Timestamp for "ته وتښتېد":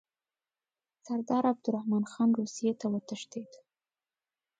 2.79-3.51